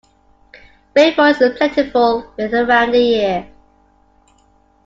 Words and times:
Rainfall 0.95 1.27
is 1.27 1.57
plentiful, 1.59 2.25
with 2.35 2.55
around 2.55 2.95
a 2.95 2.99
year. 2.99 3.47